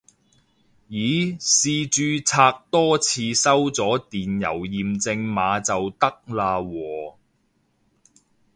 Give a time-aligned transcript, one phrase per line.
[0.89, 7.13] 咦試註冊多次收咗電郵驗證碼就得喇喎